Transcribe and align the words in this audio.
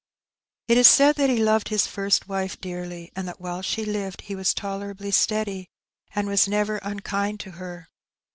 It 0.67 0.79
is 0.79 0.87
said 0.87 1.15
that 1.17 1.29
he 1.29 1.37
loved 1.37 1.69
his 1.69 1.85
first 1.85 2.27
wife 2.27 2.59
dearly, 2.59 3.11
and 3.15 3.27
that 3.27 3.39
while 3.39 3.61
she 3.61 3.85
lived 3.85 4.21
he 4.21 4.35
was 4.35 4.51
tolerably 4.51 5.11
steady, 5.11 5.67
and 6.15 6.27
was 6.27 6.47
never 6.47 6.77
unkind 6.77 7.39
to 7.41 7.51
her. 7.51 7.87